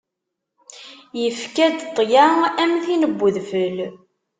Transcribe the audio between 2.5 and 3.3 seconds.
am tin n